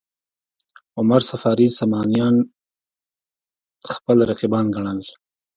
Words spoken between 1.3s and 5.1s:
صفاري سامانیان خپل رقیبان ګڼل.